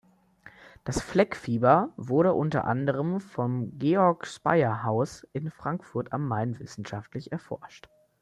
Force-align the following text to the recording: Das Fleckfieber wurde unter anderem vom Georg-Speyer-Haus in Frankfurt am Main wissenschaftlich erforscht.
Das 0.83 0.99
Fleckfieber 0.99 1.93
wurde 1.95 2.33
unter 2.33 2.65
anderem 2.65 3.19
vom 3.21 3.77
Georg-Speyer-Haus 3.77 5.27
in 5.31 5.51
Frankfurt 5.51 6.11
am 6.11 6.27
Main 6.27 6.57
wissenschaftlich 6.57 7.31
erforscht. 7.31 7.87